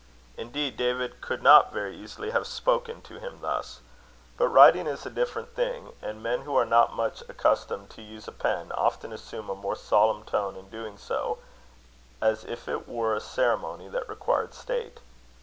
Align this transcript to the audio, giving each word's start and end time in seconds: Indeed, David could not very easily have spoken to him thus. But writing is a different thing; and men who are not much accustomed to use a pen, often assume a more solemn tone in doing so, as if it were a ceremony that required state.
Indeed, 0.35 0.77
David 0.77 1.21
could 1.21 1.43
not 1.43 1.71
very 1.71 1.95
easily 1.95 2.31
have 2.31 2.47
spoken 2.47 3.03
to 3.03 3.19
him 3.19 3.37
thus. 3.39 3.81
But 4.35 4.47
writing 4.47 4.87
is 4.87 5.05
a 5.05 5.11
different 5.11 5.49
thing; 5.49 5.93
and 6.01 6.23
men 6.23 6.41
who 6.41 6.55
are 6.55 6.65
not 6.65 6.95
much 6.95 7.21
accustomed 7.29 7.91
to 7.91 8.01
use 8.01 8.27
a 8.27 8.31
pen, 8.31 8.71
often 8.71 9.13
assume 9.13 9.47
a 9.47 9.53
more 9.53 9.75
solemn 9.75 10.23
tone 10.25 10.55
in 10.55 10.69
doing 10.71 10.97
so, 10.97 11.37
as 12.19 12.43
if 12.43 12.67
it 12.67 12.89
were 12.89 13.13
a 13.13 13.21
ceremony 13.21 13.87
that 13.89 14.09
required 14.09 14.55
state. 14.55 15.01